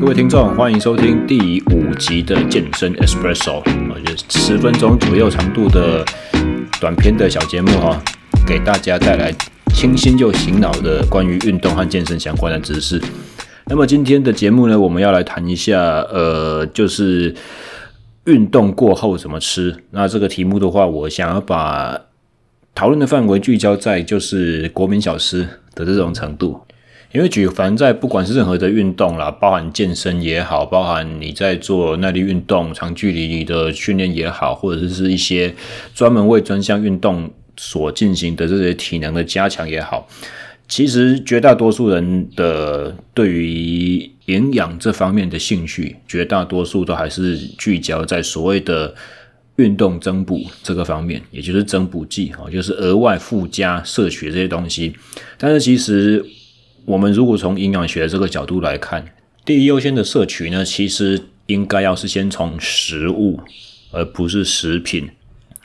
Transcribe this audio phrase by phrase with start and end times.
[0.00, 3.62] 各位听众，欢迎收听第五集的健身 Espresso，
[4.02, 6.02] 就十分钟左右长度的
[6.80, 8.02] 短篇的小节目哈，
[8.46, 9.30] 给大家带来
[9.74, 12.98] 清新又醒脑的关于运动和健身相关的知识。
[13.66, 15.78] 那么今天的节目呢，我们要来谈一下，
[16.10, 17.34] 呃，就是
[18.24, 19.84] 运动过后怎么吃。
[19.90, 22.00] 那这个题目的话，我想要把
[22.74, 26.58] 讨论的范围聚焦在就是国民小吃的这种程度。
[27.12, 35.52] 因为举凡在不管是任何的运动啦，包含健身也好，包含你在做耐力运动、长距离的训练也好，或者是一些
[35.92, 40.08] 专门为专项运动所进行的这些体能的加强也好，
[40.68, 48.94] 其实绝大多数人的对于营养这方面的兴趣，绝大多数都还是聚焦在所谓的
[49.56, 54.94] 运动增补这个方面，也就是增补剂啊，就是额外附加摄取这些东西，
[55.36, 56.24] 但是其实。
[56.84, 59.04] 我们如果从营养学这个角度来看，
[59.44, 63.40] 第一优先的摄取呢，其实应该要是先从食物，
[63.90, 65.08] 而不是食品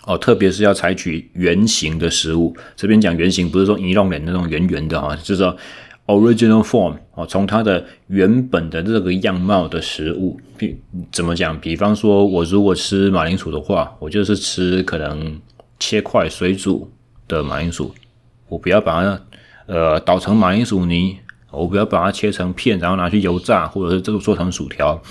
[0.06, 0.17] 哦。
[0.17, 2.56] 特别是要采取原形的食物。
[2.75, 5.56] 这边讲原形，不是说移动脸那种圆圆的哈，就是说
[6.08, 10.40] original form 哦，从它的原本的这个样貌的食物。
[10.58, 10.80] 比
[11.12, 11.59] 怎么讲？
[11.59, 15.40] 比方说，我如果吃马铃薯的话，我就是吃可能
[15.80, 16.90] 切块水煮
[17.28, 17.94] 的马铃薯，
[18.47, 19.22] 我不要把它。
[19.68, 21.18] 呃，捣成马铃薯泥，
[21.50, 25.02] 我不要把它切成片，然后拿去油炸，或者是这个做成薯条，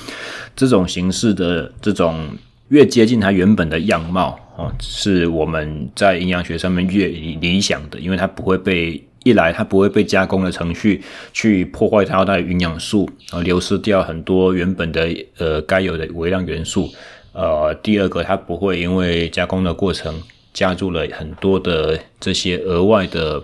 [0.54, 2.28] 这种形式的这种
[2.68, 16.88] 越接近它原本的样貌哦，是我们在营养学上面越理想的，因为它不会被一来它不会被加工的程序去破坏它的营养素，然后流失掉很多原本的呃该有的微量元素。
[17.32, 23.42] 呃，第二个它不会因为加工的过程加入了很多的这些额外的。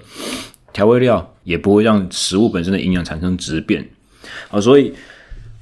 [0.73, 3.89] 调味料也不会让食物本身的营养产生质变
[4.51, 4.95] 啊，所以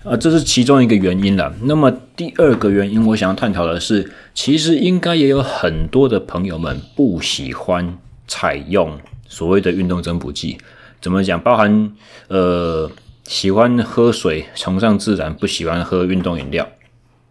[0.04, 1.52] 啊，这是其中一个原因了。
[1.62, 8.98] 那么第二个原因，我想要探讨的是，其实应该也有很多的朋友们不喜欢采用
[9.28, 10.58] 所谓的运动增补剂。
[11.00, 11.40] 怎么讲？
[11.40, 11.92] 包含
[12.28, 12.90] 呃，
[13.24, 16.68] 喜欢喝水，崇尚自然，不喜欢喝运动饮料。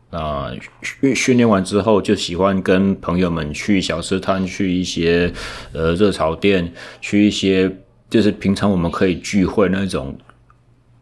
[0.10, 0.50] 啊，
[0.82, 5.32] 训训练完之后就喜欢跟朋友们去小吃摊，去一些
[5.74, 7.70] 呃热炒店，去一些
[8.10, 10.18] 就是平常我们可以聚会那种，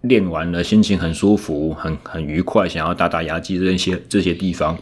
[0.02, 4.76] 练完了心情很舒服、很很愉快，想要打打牙祭这些这些地方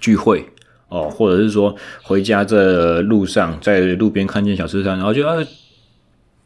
[0.00, 0.46] 聚会
[0.88, 5.36] 哦，或者是说回家这路上在路边看见小吃摊，然后就啊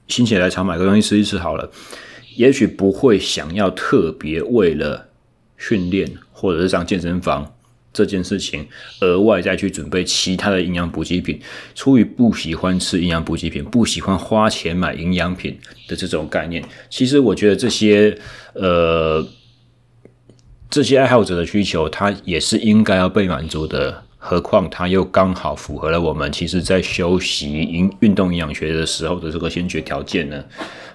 [0.09, 1.71] 心血来潮买个东西吃一吃好了，
[2.34, 5.06] 也许不会想要特别为了
[5.56, 6.10] 训练。
[6.38, 7.50] 或者是上健身房
[7.92, 8.69] 这件事情，
[9.00, 11.41] 额外再去准备其他的营养补给品，
[11.74, 15.58] 出于不喜欢吃营养补给品，不喜欢花钱买营养品
[15.88, 18.19] 的这种概念，其实我觉得这些
[18.52, 19.26] 呃
[20.69, 24.03] 这些爱好者的需求，它也是应该要被满足的。
[24.18, 30.44] 何况它又刚好符合了我们其实在修习营运动营养学的时候的这个先决条件呢。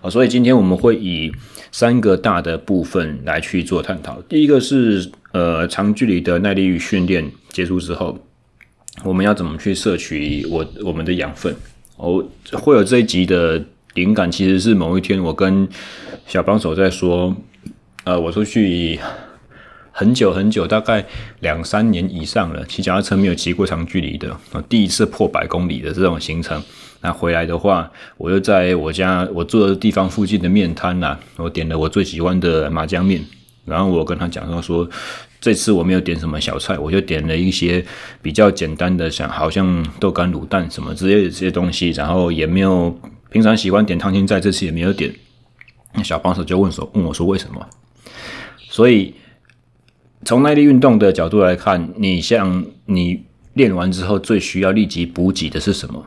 [0.02, 1.32] 啊，所以今天我们会以
[1.72, 4.22] 三个大的部分来去做探讨。
[4.24, 5.12] 第一个是。
[5.32, 8.20] 呃，长距离的耐力训练结束之后，
[9.04, 11.56] 我们要怎么去摄取我我们的养分？
[11.98, 15.68] 哦，会有这一集的灵感，其实是某一天我跟
[16.28, 17.36] 小帮手在说，
[18.04, 19.00] 呃，我出去
[19.92, 21.06] 很久很久，大概
[21.42, 24.36] 两三年以上了，骑脚踏车没有骑过长距离的，
[24.68, 26.62] 第一次破百公里的这种行程。
[27.02, 33.24] 那回来的话，我又在我家我住的地方附近的面摊呐，我点了我最喜欢的麻酱面。
[33.66, 34.90] 然后我跟他讲说，说
[35.40, 37.84] 这次我没有点什么小菜，我就点了一些
[38.22, 41.90] 比较简单的，像好像豆干、卤蛋什么之类的这些东西。
[41.92, 42.96] 然后也没有
[43.30, 45.14] 平常喜欢点汤青菜，这次也没有点。
[45.94, 47.66] 那小帮手就问说，问我说为什么？
[48.70, 49.14] 所以
[50.24, 53.24] 从耐力运动的角度来看，你像你
[53.54, 56.06] 练完之后最需要立即补给的是什么？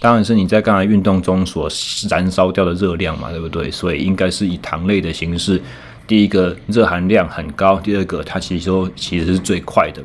[0.00, 1.70] 当然是你在刚才运动中所
[2.08, 3.70] 燃烧掉的热量嘛，对不对？
[3.70, 5.60] 所以应该是以糖类的形式。
[6.06, 10.02] 第一个热含量很高，第二个它其实说其实是最快的，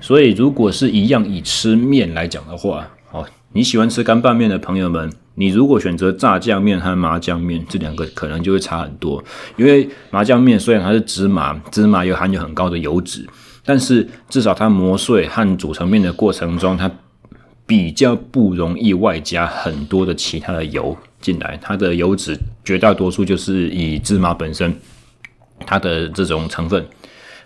[0.00, 9.22] 所以如果是一样以吃面来讲的话，哦，你喜欢吃干拌面的朋友们，你如果选择炸酱面和麻酱面这两个，可能就会差很多，
[9.56, 13.26] 因为麻酱面虽然它是芝麻，芝麻又含有很高的油脂，
[13.64, 16.90] 但是至少它磨碎和煮成面的过程中，它
[17.66, 24.74] 比较不容易外加很多的其他的油进来，它的油脂绝大多数就是以芝麻本身。
[25.66, 26.84] 它的这种成分，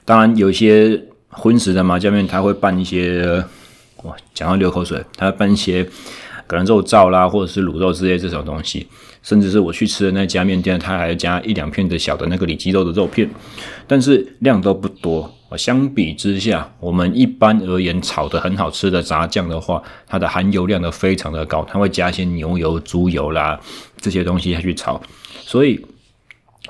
[0.05, 3.45] 当然有些荤食的麻酱面，它会拌一些，
[4.03, 5.87] 哇，讲到流口水，它拌一些
[6.47, 8.87] 可能肉燥啦，或者是卤肉之类这种东西，
[9.23, 13.29] 甚至是我去吃的那家面店，它还加一两片的小的那个里脊肉的肉片，
[13.87, 15.33] 但是量都不多。
[15.57, 23.57] 相比之下，我们一般而言炒的很好吃的炸酱的话，它的含油量都非常的高，它会加一些牛油、猪油啦
[24.01, 25.01] 这些东西下去炒，
[25.45, 25.81] 所以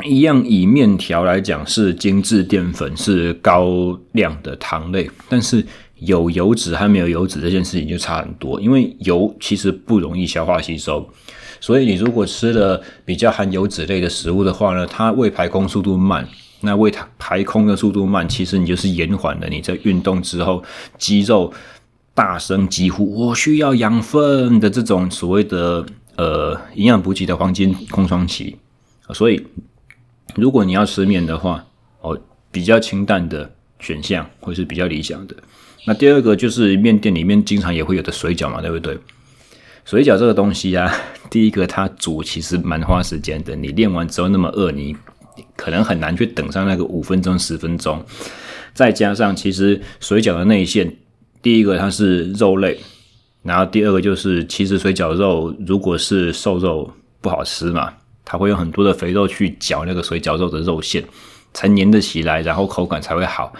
[0.02, 5.64] 一样以面条来讲是精致淀粉，是高量的糖类，但是
[6.00, 11.08] 有油脂和没有油脂这件事情就差很多，因为油其实不容易消化吸收，
[11.61, 16.26] 所以你如果吃了比较含油脂类的食物的话呢，它胃排空速度慢。
[16.62, 20.64] 那胃排空的速度慢，其实你就是延缓了你在运动之后
[20.96, 21.52] 肌肉
[22.14, 25.85] 大声疾呼“我需要养分”的这种所谓的
[26.17, 28.56] 呃营养补给的黄金空窗期。
[29.12, 29.46] 所以，
[30.37, 31.65] 如果你要吃面的话，
[32.01, 32.19] 哦，
[32.51, 35.37] 比较清淡的选项会是比较理想的。
[35.87, 38.99] 那第二个就是面店里面经常也会有的水饺嘛，对不对？
[39.85, 40.91] 水饺这个东西啊，
[41.31, 44.97] 第一个它煮其实蛮花时间的，你练完之后那么饿，你。
[45.57, 48.05] 可能很难去等上那个五分钟、十分钟，
[48.73, 50.97] 再加上其实水饺的内馅，
[51.43, 52.79] 第一个它是肉类，
[53.43, 56.89] 然后第二个就是其实水饺肉如果是瘦肉
[57.21, 57.93] 不好吃嘛，
[58.25, 61.05] 它会有很多的肥肉去搅那个水饺肉的肉馅，
[61.53, 63.53] 才粘得起来，然后口感才会好。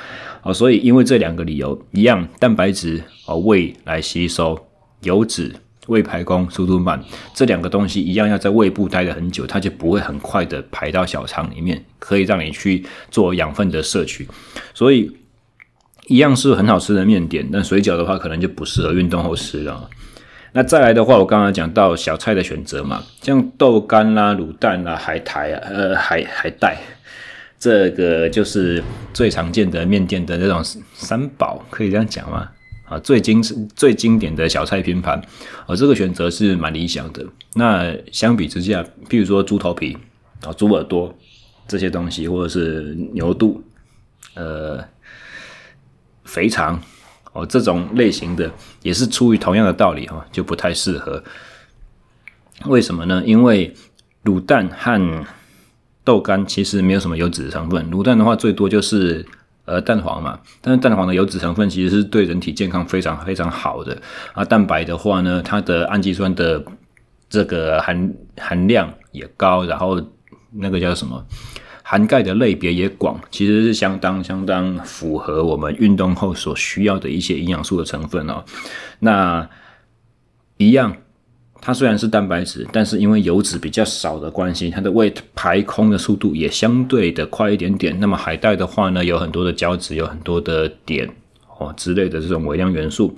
[0.43, 4.59] 哦，所以因为这两个理由，一样蛋白质哦胃来吸收，
[5.03, 5.55] 油脂。
[5.89, 14.27] 胃排空速度慢，这两个东西一样要在胃部待了很久，它就不会很快的排到小肠里面，可以让你去做养分的摄取。
[14.73, 15.15] 所以
[16.07, 19.91] 一样是很好吃的面点，但水饺的话可能就不适合运动后吃了。
[20.57, 26.79] 那再来的话，我刚刚讲到小菜的选择嘛，像豆干啦、卤蛋啦、海苔啊、呃海海带，
[27.59, 28.81] 这个就是
[29.13, 30.63] 最常见的面店的那种
[30.95, 32.49] 三宝，可以这样讲吗？
[32.89, 33.43] 啊，最经
[33.75, 35.21] 最经典的小菜拼盘，
[35.67, 37.27] 啊，这个选择是蛮理想的。
[37.55, 39.99] 那相比之下，譬如说猪头皮
[40.45, 41.13] 啊、猪耳朵
[41.67, 43.61] 这些东西，或者是牛肚、
[44.35, 44.85] 呃
[46.23, 46.81] 肥肠
[47.35, 48.51] 哦这种类型的，
[48.81, 51.23] 也是出于同样的道理哈，就不太适合。
[52.65, 53.23] 为什么呢？
[53.27, 53.75] 因为
[54.25, 55.27] 卤蛋和
[56.03, 59.27] 豆干其实没有什么油脂成分，卤蛋的话最多就是。
[59.67, 63.97] 呃，蛋黄嘛，但是蛋黄的油脂成分其实是对人体健康非常非常好的
[64.35, 64.45] 啊。
[64.45, 66.63] 蛋白的话呢，它的氨基酸的
[67.31, 69.99] 这个含含量也高，然后
[70.53, 71.27] 那个叫什么，
[71.85, 78.45] 含钙的类别也广，其实是相当相当符合我们运动后所需要的一些营养素的成分哦。
[78.99, 79.49] 那
[80.57, 80.97] 一样。
[81.67, 87.99] 它虽然是蛋白质，但是因为油脂比较少的关系，它的胃排空的速度也相对的快一点点。
[87.99, 91.09] 那么海带的话呢，有很多的胶质，有很多的碘
[91.57, 93.17] 哦之类的这种微量元素，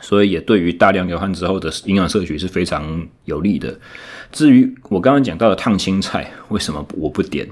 [0.00, 3.78] 所以也对于大量流汗之后的营养摄取是非常有利的。
[4.32, 7.48] 至于我刚刚讲到的烫青菜，为什么我不点？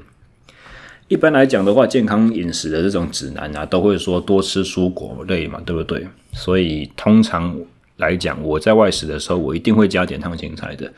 [1.09, 6.07] 一般来讲的话，健康饮食的这种指南啊，都会说多吃蔬果类嘛，对不对？
[6.33, 7.57] 所以通常。
[7.99, 10.93] 来讲，我在外食的时候，我一定会加点烫青菜的。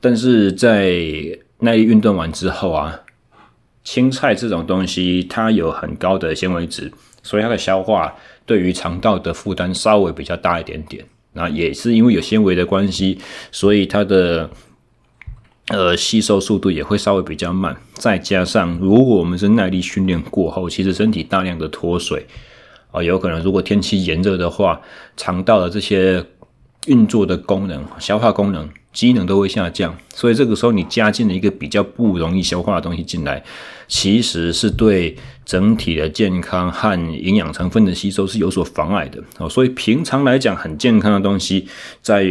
[0.00, 0.96] 但是在
[1.58, 3.00] 耐力运动完之后啊，
[3.82, 6.92] 青菜这种东西它有很高的纤维质，
[7.24, 8.14] 所以它的消化
[8.46, 11.04] 对于肠道的负担稍微比较大一点点。
[11.32, 13.18] 那也是因为有纤维的关系，
[13.50, 14.48] 所以它的
[15.72, 17.76] 呃吸收速度也会稍微比较慢。
[17.94, 22.26] 再加上如果我们是耐力训练过后，其实身体大量的脱水。
[22.92, 24.78] 啊，有可能如果天气炎热的话，
[25.16, 26.22] 肠道的这些
[26.86, 33.42] 运作的功能、消化功能、机能都会下降，所以这个时候你加进了一个比较不容易消化的东西进来，
[33.88, 39.22] 其实是对整体的健康和营养成分的吸收是有所妨碍的。
[39.38, 41.66] 哦，所以平常来讲很健康的东西，
[42.00, 42.24] 在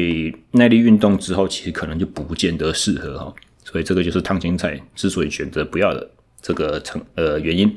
[0.51, 3.33] 耐力运动之后，其实可能就不见得适合哈。
[3.63, 6.09] 所以这个就是烫青菜之所以选择不要的。
[6.43, 7.71] 这个成呃原因，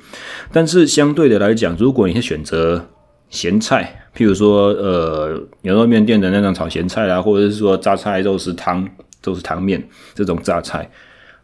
[0.51, 2.89] 但是相对的来讲，如果你是选择
[3.35, 8.89] 咸菜，譬如说呃牛肉面店的那种炒咸菜啦，或者是说榨菜肉丝汤、
[9.25, 9.83] 肉丝汤面
[10.15, 10.89] 这种榨菜，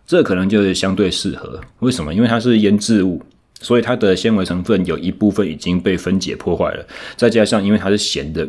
[0.06, 1.60] 这可能就是相对适合。
[1.80, 2.14] 为什么？
[2.14, 3.20] 因为它是腌制物，
[3.60, 8.48] 所以它的纤维成分有一部分已经被分解破坏了，再加上因为它是咸的，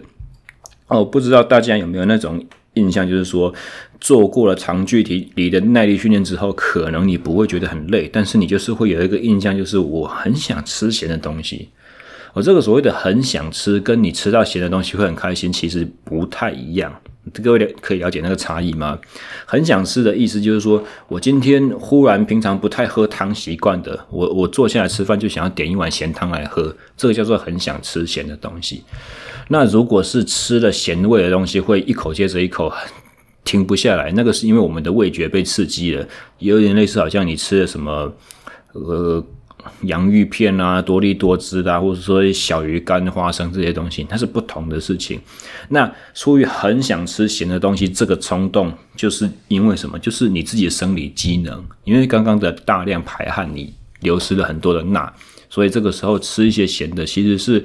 [0.88, 2.46] 哦，不知道大家有没有那种。
[2.76, 3.54] 印象就是说，
[4.00, 11.68] 做过了长距离的耐力训练之后，可能你不会觉得很累，但是你就是会有一个印象，就是我很想吃咸的东西。
[12.34, 16.94] 我这个所谓的很想吃，跟你吃到咸的东西会很开心，其实不太一样。
[17.44, 18.98] 各位可以了解那个差异吗？
[19.46, 28.84] 很想吃的意思就是说，我今天忽然平常不太喝汤习惯的，我我坐下来吃饭就想要点一碗咸汤来喝，这个叫做很想吃咸的东西。
[29.50, 32.74] 那如果是吃了咸味的东西，会一口接着一口
[33.44, 36.08] 停不下来，那个是因为我们的味觉被刺激了，
[36.40, 38.12] 有点类似好像你吃了什么
[38.72, 39.24] 呃。
[39.84, 45.20] 洋芋片啊，多力多汁啊，或者说小鱼干、花生这些东西，它是不同的事情。
[45.70, 49.98] 那出于很想吃咸的东西，这个冲动就是因为什么？
[50.00, 55.14] 就是你自己的生理机能，因为刚刚的大量排汗，你流失了很多的钠，
[55.50, 57.64] 所以这个时候吃一些咸的，其实是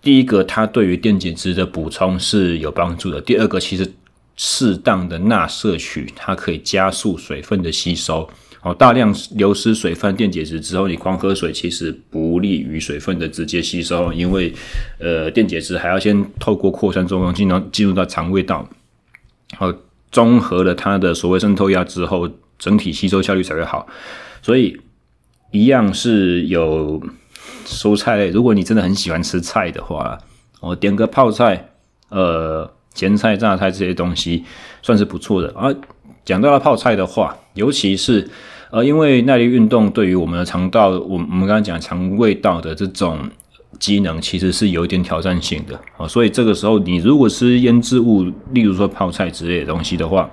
[0.00, 3.92] 第一个，它对于电解质的补充是有帮助的；第二个，其实
[4.36, 8.28] 适当的钠摄取，它可以加速水分的吸收。
[8.64, 14.50] 哦，大量流失水分、电解质之后，你光喝水其实不利于水分的直接吸收，因为
[14.98, 18.66] 呃，电解质还要先透过扩散作用进到进入到肠胃道，
[19.58, 19.70] 好，
[20.10, 22.26] 综合了它的所谓渗透压之后，
[22.58, 23.86] 整体吸收效率才会好。
[24.40, 24.80] 所以
[25.50, 27.02] 一样是有
[27.66, 30.18] 蔬菜类，如果你真的很喜欢吃菜的话，
[30.60, 31.68] 我点个泡菜、
[32.08, 34.42] 呃，咸菜、榨菜这些东西
[34.80, 35.68] 算是不错的啊。
[36.24, 38.26] 讲到了泡菜的话，尤其是。
[38.74, 43.20] 呃，因为耐力运动对于我们的肠道，我我们刚刚讲肠胃道的这种
[43.78, 46.08] 机能，其实是有一点挑战性的啊。
[46.08, 50.28] 所以这个时候，你如果吃腌制物，例如说泡菜之类的东西的话，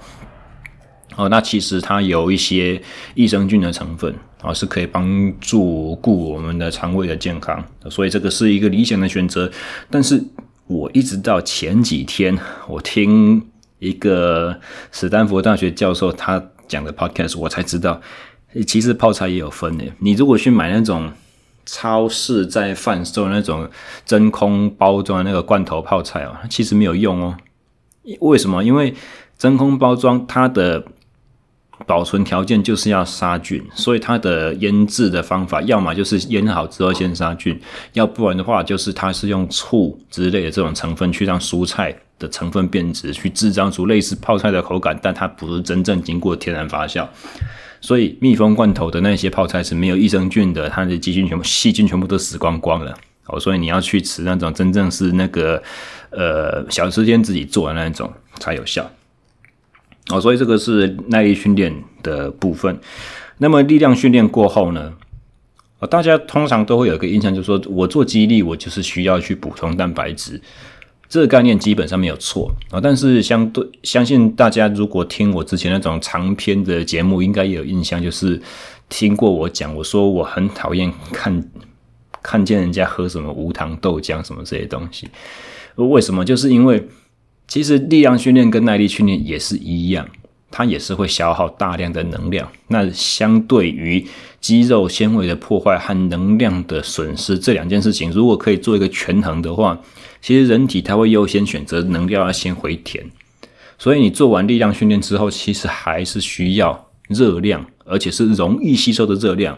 [1.18, 2.82] 哦，那其实它有一些
[3.14, 9.52] 益生菌的成分啊，是可以帮助顾我们的肠胃的健康，所以这个是一个理想的选择。
[9.92, 10.20] 但是
[10.66, 12.36] 我一直到前几天，
[12.68, 13.46] 我听
[13.78, 14.60] 一个
[14.92, 18.02] 史丹佛大学教授他讲的 podcast，我才知道。
[18.68, 21.12] 其实泡菜也有分的，你如果去买那种
[21.66, 23.70] 超市在贩售那种
[24.06, 27.38] 真空包装的那个罐头泡菜哦，其实没有用哦。
[28.20, 28.64] 为什么？
[28.64, 28.94] 因为
[29.38, 30.84] 真空包装它的
[31.86, 37.60] 保存条件就是要杀菌，所以它的腌制的方法，要么就是腌好之后先杀菌，
[37.94, 47.08] 要不然的话就是它是用醋之类的这种成分去让蔬菜的成分变质，去制造出类似泡菜的口感，但它不是真正经过天然发酵。
[47.82, 52.96] 所以密封罐头的那些泡菜是没有益生菌的，它的细菌全部细菌全部都死光光了。
[53.26, 55.62] 哦，所以你要去吃那种真正是那个
[56.12, 58.90] 呃小吃店自己做的那种才有效。
[60.10, 61.74] 哦，所以这个是耐力训练
[62.04, 62.80] 的部分。
[63.38, 64.94] 那么力量训练过后呢，
[65.90, 70.42] 大家通常都会有一个印象，就是说我做肌力，我就是需要去补充蛋白质。
[71.12, 78.42] 这个概念基本上没有错啊，但是相对相信大家如果听我之前那种长篇的节目，应该也有印象，就是
[78.88, 81.44] 听过我讲，我说我很讨厌看
[82.24, 85.10] 看见人家喝什么无糖豆浆什么这些东西。
[85.76, 86.24] 为什么？
[86.24, 86.88] 就是因为
[87.46, 90.08] 其实力量训练跟耐力训练也是一样，
[90.52, 92.48] 它也是会消耗大量的能量。
[92.68, 94.06] 那相对于
[94.40, 99.82] 肌肉纤维的破坏和能量的损失这两件事情，如果可以做一个权衡的话。
[100.24, 103.04] 其实人体它会优先选择能量要先回填，
[103.80, 109.58] 所以你做完力量训练之后，其实还是需要热量，而且是容易吸收的热量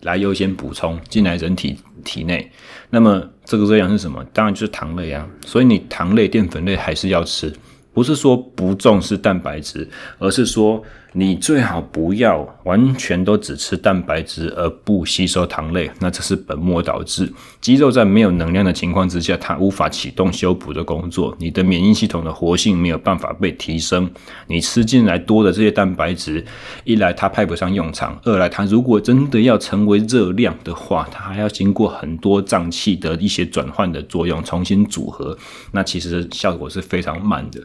[0.00, 1.76] 来优先补充进来人体
[2.06, 2.50] 体内。
[2.88, 4.24] 那么这个热量是什么？
[4.32, 7.52] 当然就是糖类啊，所以你糖类、淀粉类还是要吃。
[7.92, 10.82] 不是说不重视蛋白质，而是说
[11.12, 17.30] 你最好不要完全都只吃蛋白质而不吸收糖类，那这是本末倒置。
[17.60, 24.10] 肌肉在没有能量的情况之下，它无法启动修补的工作，你的免疫系统的活性没有办法被提升。
[24.46, 26.42] 你吃进来多的这些蛋白质，
[26.84, 35.36] 一来它派不上用场，二来它如果真的要成为热量的话，它还要经过很多脏器的一些转换的作用，重新组合，
[35.72, 37.60] 那其实效果是非常慢的。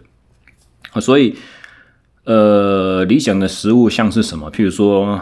[1.01, 1.35] 所以，
[2.25, 4.51] 呃，理想的食物像是什么？
[4.51, 5.19] 譬如说，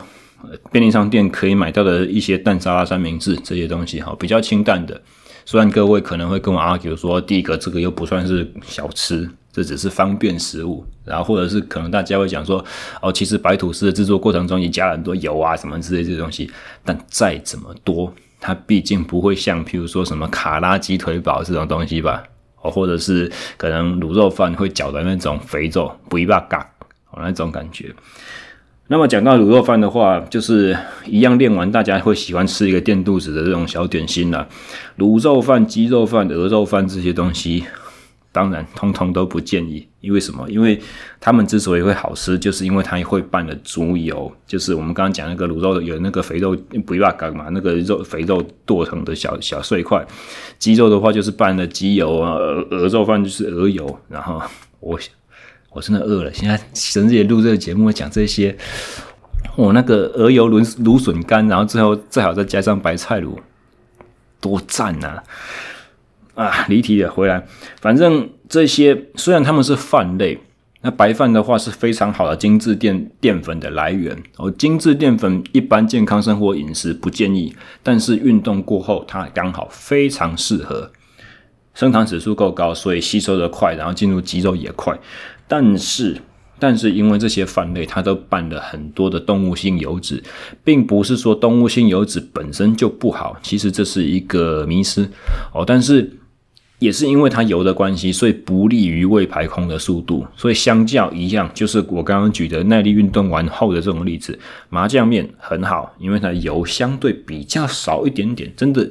[0.71, 5.01] 便利商店可以买到的一些蛋沙拉、三明治这些东西，哈，比较清淡的。
[5.45, 10.83] 虽然各位可能会跟我 argue 说，第一个这个又不算是小吃，这只是方便食物。
[11.03, 12.65] 然后，或者是可能大家会讲说，
[12.99, 16.49] 哦，其实白吐司的制作过程中也加了很多油啊，什么之类这些东西。
[16.83, 22.23] 但再怎么多，它毕竟不会像譬如说什么卡拉鸡腿堡这种东西吧。
[22.69, 26.69] 或者是可能卤肉饭会搅的那种肥肉，不一把嘎，
[27.17, 27.93] 那种感觉。
[28.87, 34.47] 那么讲到卤肉饭的话，就是一样练完，大家会喜欢吃一个垫肚子的这种小点心啦。
[34.97, 37.63] 卤肉饭、鸡肉饭、鹅肉饭这些东西。
[38.35, 39.87] 当然，通通都不建议。
[40.01, 40.45] 因为什么？
[40.49, 40.77] 因为
[41.21, 46.53] 他们之所以会好吃，就是因为它会拌了猪油，就是我们刚刚讲那个卤肉有那个肥肉
[46.85, 50.05] 不要干嘛，那个肉肥肉剁成的小小碎块。
[50.59, 53.97] 鸡肉的话就是拌了鸡油啊，鹅肉饭就是鹅油。
[54.09, 54.41] 然后
[54.81, 54.99] 我
[55.71, 56.33] 我真的饿了。
[56.33, 58.55] 现在神日也录这个节目，讲这些，
[59.55, 63.37] 我、那个鹅油芦芦笋干，然后最后最好再加上白菜卤，
[64.39, 65.07] 多赞呐！
[65.07, 65.23] 啊，
[66.35, 67.45] 啊离题了，回来，
[67.81, 70.37] 反正这些虽然他们是饭类。
[70.81, 74.51] 那白饭的话是非常好的精致淀淀粉的来源哦。
[74.51, 80.91] 精致淀粉一般健康生活饮食不建议，但是运动过后它刚好非常适合。
[81.73, 84.95] 升糖指数够高，所以吸收的快，然后进入肌肉也快。
[85.47, 86.21] 但是，
[86.59, 90.21] 但是因为这些饭类它都拌了很多的动物性油脂，
[90.63, 95.09] 并不是说动物性油脂本身就不好，其实这是一个迷思
[95.51, 95.63] 哦。
[95.65, 96.15] 但是。
[96.79, 100.25] 也是因为它油的关系，所以不利于胃排空的速度。
[100.35, 104.37] 所以相较一样，就是我刚刚举的耐力运动完后的这种例子，
[104.69, 108.51] 麻酱面很好，因为它油相对比较少一点点。
[108.57, 108.89] 真的，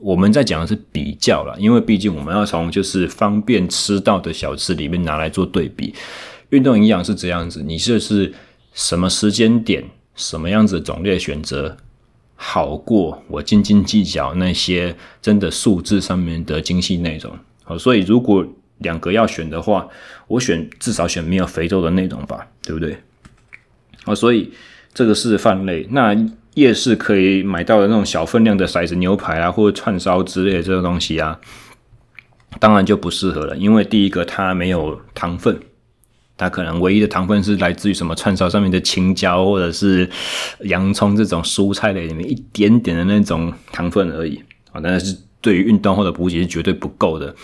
[0.00, 5.94] 我们在讲的是比较啦，因为毕竟我们要从就是方便吃到的小吃里面拿来做对比。
[6.50, 8.32] 运动营养是这样子，你这是
[8.74, 9.84] 什么时间点，
[10.14, 11.76] 什么样子种类选择？
[12.38, 17.32] 好过我斤斤计较那些真的数字上面的精细内容，
[17.64, 18.46] 好，所以如果
[18.78, 19.88] 两个要选的话，
[20.28, 22.98] 我选至少选没有肥肉的那种吧，对不对？
[24.04, 24.52] 好，所以
[24.92, 25.86] 这个是饭类。
[25.90, 26.14] 那
[26.54, 31.40] 夜市可以买到的那种小分量的骰子牛排啊，或者串烧之类的这个东西啊，
[32.60, 35.58] 当然就不适合了，因为第一个它没有糖分。
[36.36, 40.08] 它可能唯一的糖分是来自于什么串烧上面的青椒或者是
[40.60, 44.42] 洋葱这种蔬菜类里面一点点的那种糖分而已。
[44.72, 47.34] 啊，但是对于运动后的补给是绝对不够的。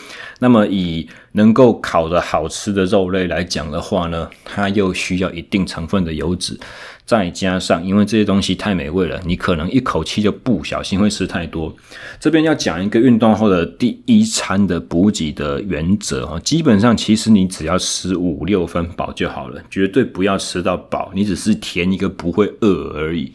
[0.40, 6.58] 那么以能够烤的好吃的肉类来讲的话呢，它又需要一定成分的油脂。
[7.04, 11.74] 再加上，因为这些东西太美味了，你可能一口气就不小心会吃太多。
[12.20, 23.32] 这边要讲一个运动后的第一餐的补给的原则哈，基本上其实你只要吃五六分饱就好了，绝对不要吃到饱，你只是填一个不会饿而已。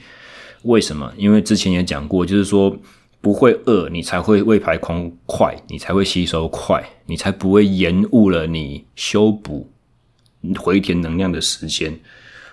[0.64, 1.12] 为什么？
[1.18, 2.76] 因为之前也讲过，就是说
[3.27, 9.69] 不会饿，你才会胃排空快，你才会吸收快，你才不会延误了你修补
[10.55, 12.00] 回填能量的时间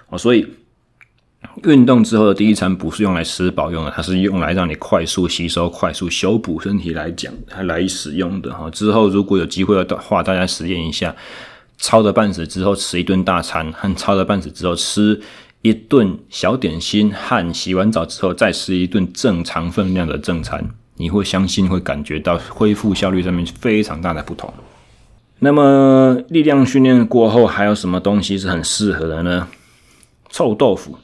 [0.09, 0.45] 哦，所以。
[1.63, 8.69] 运动之后的第一餐不是用来吃饱用的，它是用来让你快速吸收、快速修补身体来讲，它来使用的哈。
[8.71, 11.15] 之后如果有机会的话，大家实验一下，
[11.77, 15.21] 操得半死之后吃一顿大餐，和操得半死之后吃
[15.65, 20.63] 一顿小点心，和洗完澡之后再吃一顿正常分量的正餐，
[20.97, 24.53] 你会相信会感觉到恢复效率上面非常大的不同。
[25.39, 29.49] 那么力量训练过后还有什么东西是很适合的呢？
[30.29, 30.99] 臭豆腐。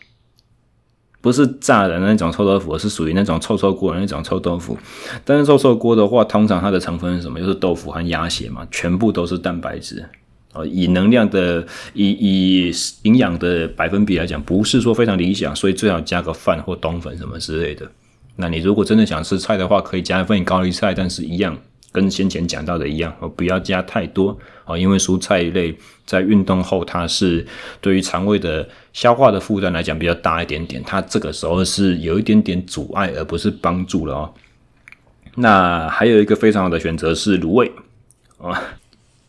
[1.22, 4.76] 不是炸的那种臭豆腐，而是属于那种臭臭锅的那种臭豆腐。
[5.24, 7.40] 但是臭臭锅的话，通常它的成分是什么？
[7.40, 10.06] 就是豆腐和鸭血嘛，全部都是蛋白质。
[10.52, 17.90] 哦，以能量的、以以营养的百分比来讲，不是说非常理想，所以最好加个饭或冬粉什么之类的。
[18.36, 21.56] 那你如果真的想吃菜的话，可以加一份高丽菜，但是一样。
[21.92, 27.44] 跟先前讲到的一样，不要加太多哦，因为蔬菜类在运动后，它是
[27.80, 34.32] 对于肠胃的消化的负担来讲比较大一点点，它这个时候是有一点点阻碍，而不是帮助了哦。
[35.34, 37.72] 那还有一个非常好的选择是卤味
[38.38, 38.56] 哦，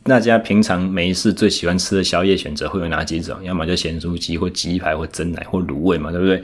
[0.04, 3.44] 大家平常没事最喜欢吃的宵夜选择会有哪几种？
[3.44, 6.44] 要么就咸酥鸡或鸡排或蒸奶或卤味嘛，对不对？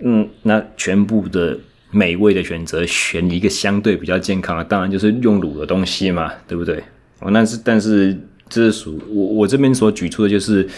[0.00, 1.58] 嗯，那全部的。
[1.90, 6.84] 美味的选择，选一个相对比较健康的，当然就是用卤的东西嘛，对不对？
[7.20, 8.14] 哦，那是，但是
[8.46, 10.68] 这是属我我这边所举出的就是，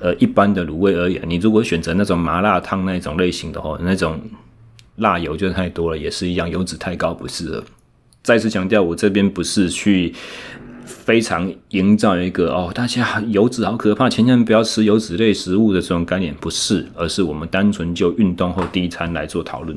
[0.00, 4.20] 呃，一般的卤味而言，你如果选择那种麻辣烫那种类型的话，那种
[4.96, 7.62] 辣油就太多了，也是一样，油脂太高不适合。
[8.24, 10.12] 再次强调，我这边不是去
[10.86, 19.76] 非常营造一个哦，大家油脂好可怕，千万不要吃油脂类食物的这种概念，不是，而是我们单纯就运动后第一餐来做讨论。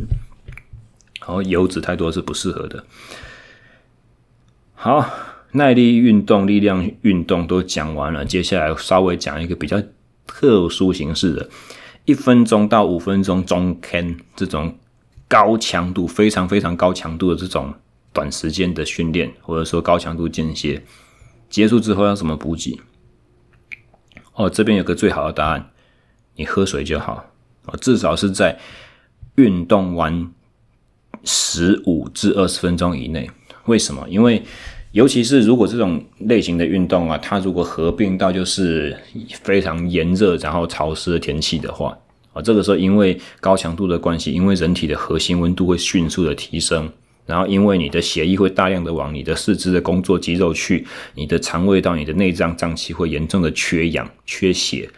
[1.19, 2.83] 然后油脂太多是不适合的。
[4.73, 5.05] 好，
[5.51, 9.81] 耐力运动、力量运动都讲完了，接下来稍微讲一个比较
[10.25, 11.49] 特殊形式的，
[12.05, 14.77] 一分钟到五分钟中 can 这种
[15.27, 17.73] 高强度、非常非常高强度的这种
[18.13, 20.81] 短时间的训练，或者说高强度间歇，
[21.49, 22.79] 结束之后要怎么补给？
[24.33, 25.71] 哦，这边有个最好的答案，
[26.35, 27.25] 你喝水就好。
[27.65, 28.59] 哦，至少是在
[29.35, 30.31] 运动完。
[31.25, 33.29] 十五至二十分钟以内，
[33.65, 34.07] 为什么？
[34.07, 34.41] 因为
[34.93, 38.97] 尤其是如果这种类型的运动啊，它如果合并到就是
[39.43, 41.97] 非常炎热然后潮湿的天气的话
[42.31, 46.89] 啊，这个时候因为高强度的关系，因为人体的核心温度会迅速的提升，
[47.29, 54.89] 然后因为你的血液会大量的往你的四肢的工作肌肉去，你的肠胃道、你的内脏脏器会严重的缺氧、缺血、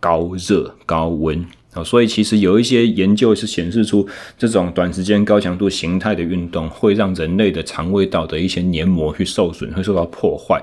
[0.00, 1.44] 高热、高温。
[1.84, 10.62] 所以其实有一些研究是显示出，这种短时间高强度形态的运动会让人类的肠胃道的一些黏膜去受损，会受到破坏。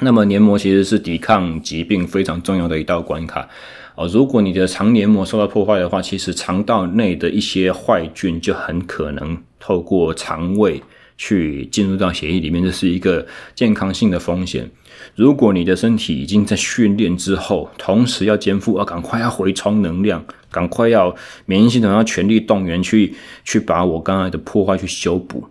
[0.00, 3.48] 那么黏膜其实是抵抗疾病非常重要的一道关卡。
[3.94, 10.82] 哦，如果你的肠黏膜受到破坏的话，其实肠道内的一些坏菌就很可能透过肠胃
[11.16, 14.70] 去进入到血液里面，这是一个健康性的风险。
[15.14, 25.48] 如果你的身体已经在训练之后，同时要肩负，啊赶快要回充能量，赶快要免疫系统要全力动员去去把我刚才的破坏去修补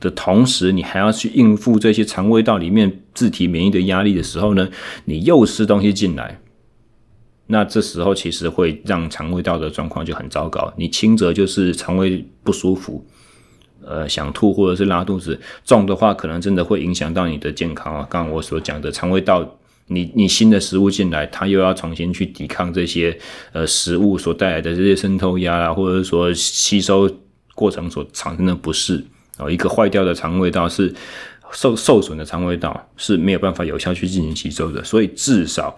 [0.00, 4.70] 的同时，你还要去应付这些肠胃道里面自体免疫的压力的时候呢，
[5.04, 6.40] 你又吃东西进来。
[7.48, 10.72] 那这时候其实会让肠胃道的状况就很糟糕。
[10.78, 13.04] 你轻则就是肠胃不舒服，
[13.86, 18.06] 呃，想吐或者是拉肚子；重的话，可能真的会影响到你的健康啊。
[18.10, 23.16] 刚刚我所讲的肠胃道，你你新的食物进来，它又要重新去抵抗这些
[23.52, 27.10] 呃食物所带来的这些渗透压啊，或者说吸收
[27.54, 29.04] 过程所产生的不适。
[29.38, 30.92] 哦，一个坏掉的肠胃道是
[31.52, 35.76] 受受损的肠胃道是没有办法有效去进行吸收的，所以至少。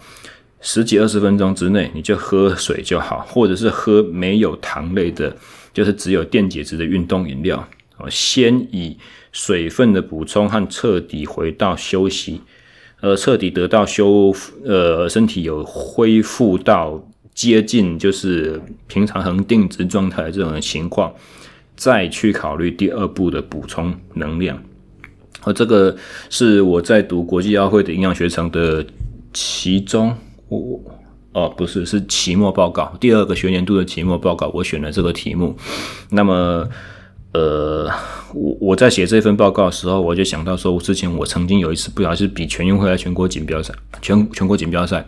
[0.66, 5.36] 十几二十分钟之内，你就喝水就好，或者是喝没有糖类的，
[5.74, 7.62] 就是只有电解质的运动饮料。
[8.10, 8.96] 先以
[9.32, 12.40] 水分的补充和彻底回到休息，
[13.00, 17.02] 呃，彻底得到修复，呃，身体有恢复到
[17.34, 21.12] 接近就是平常恒定值状态这种情况，
[21.76, 24.62] 再去考虑第二步的补充能量。
[25.42, 25.96] 而这个
[26.30, 28.84] 是我在读国际奥会的营养学程的
[29.32, 30.16] 其中。
[30.48, 30.80] 我
[31.32, 35.56] 哦，不是，是期末报告，第二个学年度的期末报告，我选了这个题目。
[36.10, 36.68] 那么，
[37.34, 37.90] 呃，
[38.32, 45.04] 我我在写这份报告的时候，我就想到说，我之前我曾经有一次，不小心比全运会还全国锦标赛，全全国锦标赛，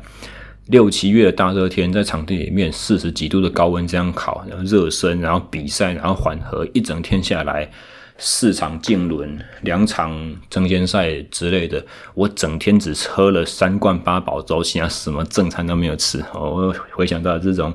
[0.67, 7.71] 六七月的大热天，在场地里面四十几度的高温这样烤，然后热身，然后比赛，然后缓和，一整天下来。
[8.19, 11.85] 四场竞轮，两场争先赛之类的，
[12.15, 16.25] 我整天只喝了三罐八宝粥，其他什么正餐都没有吃。
[16.33, 17.71] 我回想到这种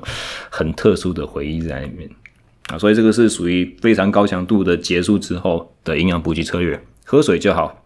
[0.50, 2.10] 很特殊的回忆在里面
[2.68, 7.84] 啊，所以这个是属于非常高强度的结束之后的营养补给策略，喝水就好。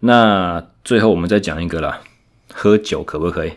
[0.00, 2.00] 那最后我们再讲一个啦，
[2.52, 3.52] 喝酒可不可以？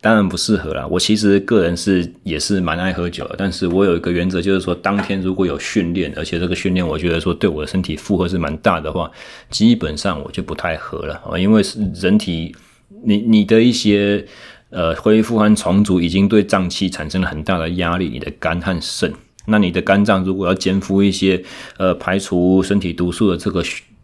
[0.00, 0.86] 当然不适合啦。
[0.86, 9.10] 我其实个人是也是蛮爱喝酒的，但是我有一个原则，就是说当天如果有训练，而且这个训练我觉得说对我的身体负荷是蛮大的话，
[9.48, 11.38] 基本上我就不太喝了啊。
[11.38, 12.54] 因为是人体，
[13.02, 14.26] 你你的一些
[14.74, 19.10] 呃恢复和重组已经对脏器产生了很大的压力，你的肝和肾，
[19.46, 21.42] 那你的肝脏如果要肩负一些
[21.78, 23.62] 呃排除身体毒素的这个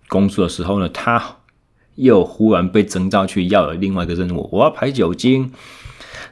[0.09, 1.37] 工作的时候呢，它
[1.97, 5.51] 又忽然被征召去要有另外一个任务，我要排酒精。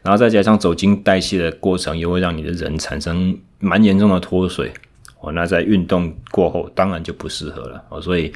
[0.00, 4.72] 然后再加上酒精代谢的过程，也会让你的人产生蛮严重的脱水
[5.20, 5.32] 哦。
[5.32, 8.00] 那在运动过后，当然就不适合了哦。
[8.00, 8.32] 所以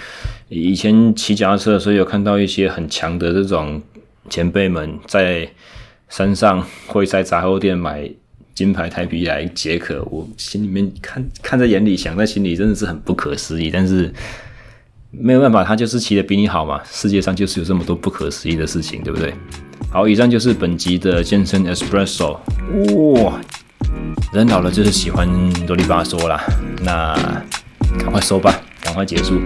[0.49, 3.81] 以前骑脚踏车的时候，有看到一些很强的这种
[4.29, 5.49] 前辈们在
[6.13, 8.07] 山上会在杂货店买
[8.55, 13.71] 金牌台啤来解渴，我心里面看看在眼里，想在心里，真的是很不可思议。
[13.71, 14.13] 但是
[15.11, 16.79] 没有办法，他就是骑得比你好嘛。
[16.85, 19.33] 世界上就是有这么多不可思议的事情，对不对？
[19.91, 22.37] 好，以上就是本集的健身 Espresso。
[23.23, 23.41] 哇，
[24.35, 25.27] 人老了就是喜欢
[25.67, 26.45] 啰里吧嗦啦，
[26.83, 27.15] 那
[27.99, 29.41] 赶快收吧，赶快结束。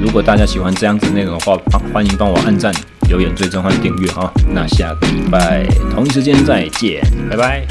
[0.00, 1.58] 如果大家喜欢这样子内容的话，
[1.92, 2.74] 欢迎帮我按赞、
[3.10, 4.32] 留言最震撼，订阅哈。
[4.54, 7.66] 那下个礼拜同一时间再见，拜拜。